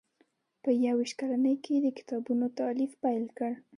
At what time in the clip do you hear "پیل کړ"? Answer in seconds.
3.03-3.51